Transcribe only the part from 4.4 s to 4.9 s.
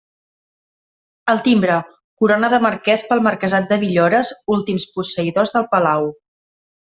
últims